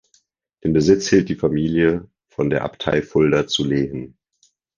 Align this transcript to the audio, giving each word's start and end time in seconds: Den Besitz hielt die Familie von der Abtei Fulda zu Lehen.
Den 0.63 0.73
Besitz 0.73 1.09
hielt 1.09 1.29
die 1.29 1.35
Familie 1.35 2.09
von 2.27 2.49
der 2.49 2.63
Abtei 2.63 3.03
Fulda 3.03 3.45
zu 3.45 3.63
Lehen. 3.63 4.17